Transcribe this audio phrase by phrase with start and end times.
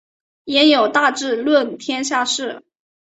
[0.45, 2.63] 焉有大智论天下事！